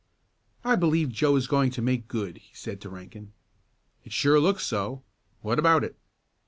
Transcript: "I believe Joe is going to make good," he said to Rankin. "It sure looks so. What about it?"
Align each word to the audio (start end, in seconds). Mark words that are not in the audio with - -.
"I 0.63 0.75
believe 0.75 1.09
Joe 1.09 1.35
is 1.35 1.45
going 1.45 1.69
to 1.73 1.79
make 1.83 2.07
good," 2.07 2.37
he 2.39 2.55
said 2.55 2.81
to 2.81 2.89
Rankin. 2.89 3.33
"It 4.03 4.11
sure 4.11 4.39
looks 4.39 4.65
so. 4.65 5.03
What 5.43 5.59
about 5.59 5.83
it?" 5.83 5.95